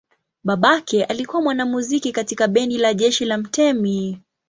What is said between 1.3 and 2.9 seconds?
mwanamuziki katika bendi